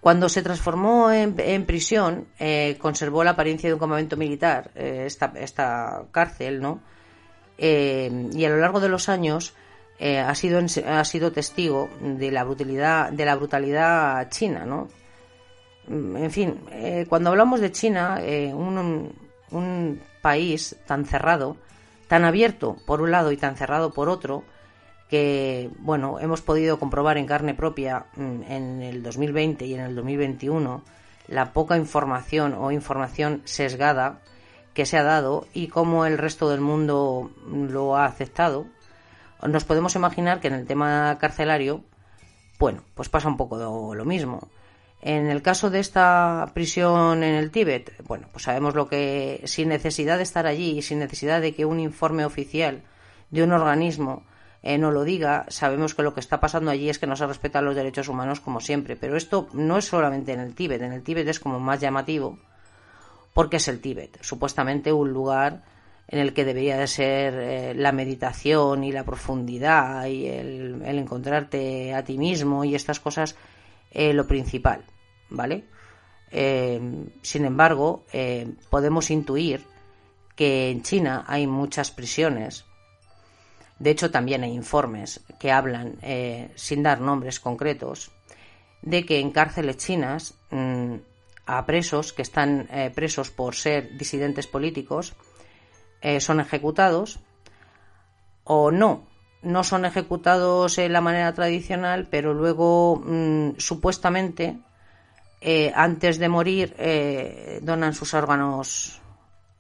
[0.02, 6.02] Cuando se transformó en, prisión, eh, conservó la apariencia de un campamento militar, eh, esta,
[6.10, 6.80] cárcel, ¿no?
[7.56, 9.54] Eh, y a lo largo de los años
[10.00, 14.88] ha, sido, ha sido testigo de la brutalidad, de la brutalidad china, ¿no?
[15.86, 16.60] Mm, en fin,
[17.08, 18.20] cuando hablamos de China,
[18.54, 19.14] un,
[19.52, 21.58] un país tan cerrado,
[22.08, 24.42] tan abierto por un lado y tan cerrado por otro,
[25.12, 29.94] que bueno hemos podido comprobar en carne propia mm, en el 2020 y en el
[29.94, 30.82] 2021
[31.28, 34.22] la poca información o información sesgada
[34.72, 38.64] que se ha dado y cómo el resto del mundo lo ha aceptado,
[39.46, 41.84] nos podemos imaginar que en el tema carcelario,
[42.58, 43.58] bueno, pues pasa un poco
[43.94, 44.48] lo, mismo.
[45.02, 49.68] En el caso de esta prisión en el Tíbet, bueno, pues sabemos lo que, sin
[49.68, 52.82] necesidad de estar allí y sin necesidad de que un informe oficial
[53.30, 54.22] de un organismo
[54.62, 57.26] eh, no lo diga, sabemos que lo que está pasando allí es que no se
[57.26, 60.92] respetan los derechos humanos como siempre, pero esto no es solamente en el Tíbet, en
[60.92, 62.38] el Tíbet es como más llamativo
[63.34, 65.64] porque es el Tíbet, supuestamente un lugar
[66.06, 71.92] en el que debería de ser eh, la meditación y la profundidad y el, encontrarte
[71.94, 73.34] a ti mismo y estas cosas
[73.90, 74.84] eh, lo principal,
[75.28, 75.64] ¿vale?
[76.34, 78.06] sin embargo,
[78.70, 79.66] podemos intuir
[80.34, 82.64] que en China hay muchas prisiones
[83.78, 88.12] de hecho, también hay informes que hablan, eh, sin dar nombres concretos,
[88.80, 90.94] de que en cárceles chinas mm,
[91.46, 95.14] a presos que están eh, presos por ser disidentes políticos
[96.00, 97.18] eh, son ejecutados
[98.44, 99.06] o no,
[99.42, 104.58] no son ejecutados en la manera tradicional, pero luego mm, supuestamente
[105.74, 106.76] antes de morir
[107.62, 109.02] donan sus órganos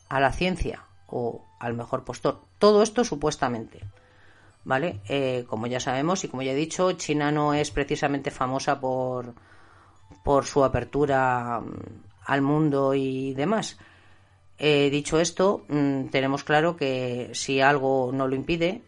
[0.08, 2.40] a la ciencia o al mejor postor.
[2.60, 3.80] Todo esto supuestamente.
[4.64, 5.00] ¿Vale?
[5.08, 9.34] Eh, como ya sabemos y como ya he dicho, China no es precisamente famosa por,
[10.24, 11.72] por su apertura mm,
[12.26, 13.78] al mundo y demás.
[14.58, 18.82] Eh, dicho esto, mm, tenemos claro que si algo no lo impide,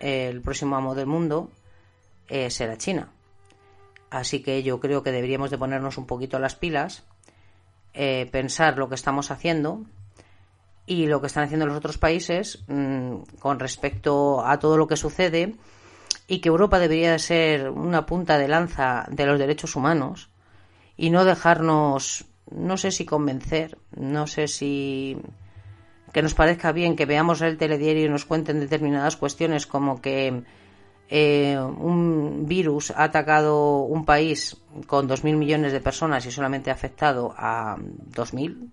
[0.00, 1.50] el próximo amo del mundo
[2.28, 3.12] eh, será China.
[4.10, 7.04] Así que yo creo que deberíamos de ponernos un poquito las pilas,
[8.30, 9.84] pensar lo que estamos haciendo
[10.88, 14.96] y lo que están haciendo los otros países mm, con respecto a todo lo que
[14.96, 15.54] sucede
[16.26, 20.30] y que Europa debería ser una punta de lanza de los derechos humanos
[20.96, 25.18] y no dejarnos, no sé si convencer, no sé si
[26.12, 30.42] que nos parezca bien que veamos el telediario y nos cuenten determinadas cuestiones como que
[31.10, 36.74] eh, un virus ha atacado un país con 2.000 millones de personas y solamente ha
[36.74, 38.70] afectado a 2.000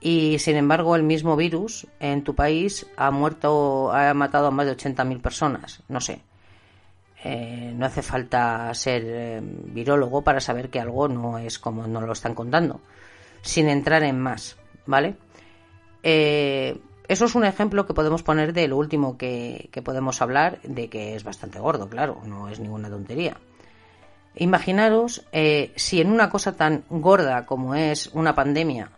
[0.00, 4.66] y sin embargo el mismo virus en tu país ha muerto, ha matado a más
[4.66, 5.82] de 80.000 personas.
[5.88, 6.20] No sé.
[7.24, 12.04] Eh, no hace falta ser eh, virólogo para saber que algo no es como nos
[12.04, 12.80] lo están contando.
[13.42, 15.16] sin entrar en más, ¿vale?
[16.02, 16.78] Eh,
[17.08, 21.14] eso es un ejemplo que podemos poner de lo último que, podemos hablar, de que
[21.14, 23.36] es bastante gordo, claro, no es ninguna tontería.
[24.34, 28.90] Imaginaros eh, si en una cosa tan gorda como es una pandemia,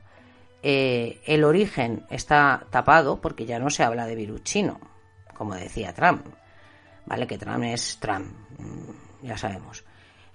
[0.63, 4.81] eh, el origen está tapado, porque ya no se habla de virus chino,
[5.35, 6.27] como decía Trump.
[7.07, 8.27] Vale, que Trump es Trump,
[8.59, 9.85] mm, ya sabemos.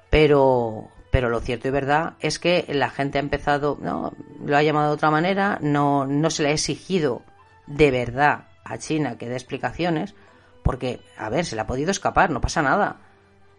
[0.10, 4.14] Pero, pero lo cierto y verdad es que la gente ha empezado, no,
[4.44, 7.22] lo ha llamado de otra manera, no, no se le ha exigido
[7.68, 10.16] de verdad a China que dé explicaciones,
[10.64, 12.98] porque, a ver, se le ha podido escapar, no pasa nada.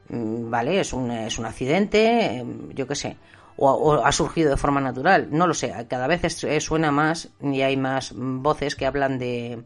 [0.09, 0.81] Mm, ¿Vale?
[0.81, 3.17] Es un, es un accidente, em, yo qué sé.
[3.57, 5.73] O, ha surgido de forma natural, no lo sé.
[5.89, 6.23] Cada vez
[6.61, 9.63] suena más y hay más voces que hablan de,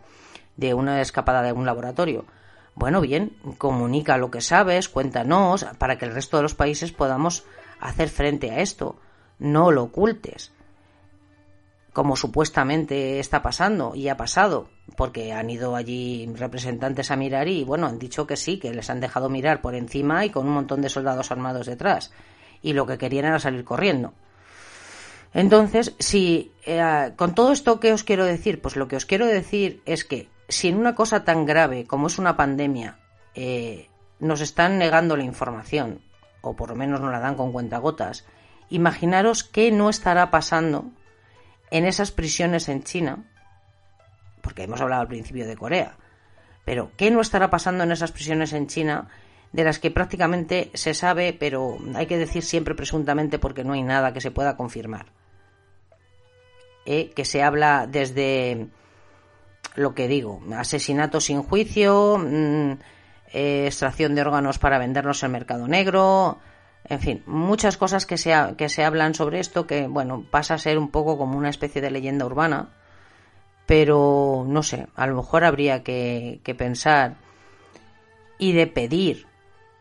[0.56, 2.26] de una escapada de un laboratorio.
[2.74, 7.44] Bueno, bien, comunica lo que sabes, cuéntanos, para que el resto de los países podamos
[7.80, 8.96] hacer frente a esto.
[9.38, 10.52] No lo ocultes
[11.98, 17.64] como supuestamente está pasando y ha pasado, porque han ido allí representantes a mirar y
[17.64, 20.54] bueno, han dicho que sí, que les han dejado mirar por encima y con un
[20.54, 22.12] montón de soldados armados detrás.
[22.62, 24.14] Y lo que querían era salir corriendo.
[25.34, 29.26] Entonces, si eh, con todo esto que os quiero decir, pues lo que os quiero
[29.26, 32.98] decir es que si en una cosa tan grave como es una pandemia
[33.34, 33.88] eh,
[34.18, 36.00] nos están negando la información,
[36.40, 38.24] o por lo menos nos la dan con cuentagotas,
[38.70, 40.86] imaginaros qué no estará pasando
[41.70, 43.24] en esas prisiones en China,
[44.40, 45.96] porque hemos hablado al principio de Corea,
[46.64, 49.08] pero ¿qué no estará pasando en esas prisiones en China
[49.52, 53.82] de las que prácticamente se sabe, pero hay que decir siempre presuntamente porque no hay
[53.82, 55.06] nada que se pueda confirmar?
[56.84, 57.10] ¿Eh?
[57.14, 58.68] Que se habla desde
[59.74, 62.72] lo que digo, asesinato sin juicio, mm,
[63.32, 66.38] eh, extracción de órganos para venderlos en mercado negro,
[66.84, 70.58] en fin, muchas cosas que se, que se hablan sobre esto que, bueno, pasa a
[70.58, 72.70] ser un poco como una especie de leyenda urbana,
[73.66, 77.16] pero no sé, a lo mejor habría que pensar
[78.38, 79.26] y de pedir,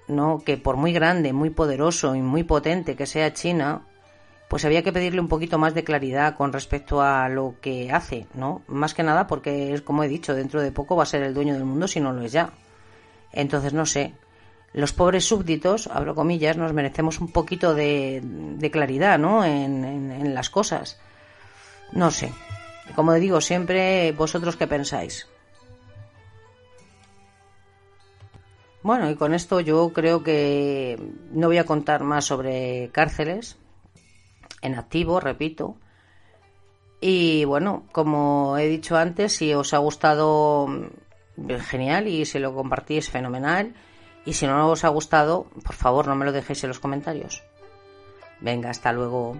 [0.08, 0.42] ¿no?
[0.46, 3.82] Que por muy grande, muy poderoso y muy potente que sea China,
[4.48, 8.28] pues había que pedirle un poquito más de claridad con respecto a lo que hace,
[8.34, 8.62] ¿no?
[8.68, 11.34] Más que nada porque es como he dicho, dentro de poco va a ser el
[11.34, 12.52] dueño del mundo si no lo es ya.
[13.34, 14.14] Entonces no sé,
[14.74, 19.44] los pobres súbditos, abro comillas, nos merecemos un poquito de, claridad, ¿no?
[19.44, 21.00] En, las cosas.
[21.92, 22.32] No sé.
[22.96, 25.28] Como digo siempre, vosotros qué pensáis.
[28.88, 30.98] Bueno, y con esto yo creo que
[31.34, 33.58] no voy a contar más sobre cárceles
[34.62, 35.76] en activo, repito.
[37.02, 40.70] Y bueno, como he dicho antes, si os ha gustado,
[41.70, 43.76] genial, y si lo compartís, fenomenal.
[44.26, 47.44] Y si no os ha gustado, por favor no me lo dejéis en los comentarios.
[48.40, 49.36] Venga, hasta luego.